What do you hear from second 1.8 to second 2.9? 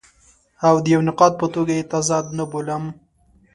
تضاد نه بولم.